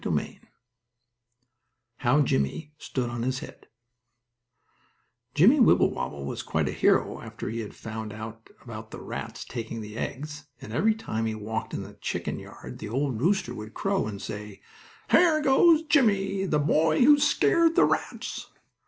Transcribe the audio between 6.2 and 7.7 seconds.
was quite a hero after he